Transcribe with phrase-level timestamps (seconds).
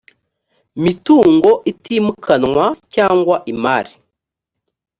[0.83, 3.93] mitungo itimukanwa cyangwa imari